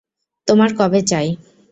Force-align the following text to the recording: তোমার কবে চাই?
তোমার 0.47 0.69
কবে 0.79 0.99
চাই? 1.07 1.27